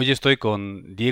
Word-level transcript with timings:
Hoy 0.00 0.12
estoy 0.12 0.36
con 0.36 0.94
Diego 0.94 1.06